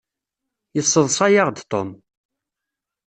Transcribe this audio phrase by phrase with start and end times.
[0.75, 1.89] Yesseḍṣa-yaɣ-d Tom.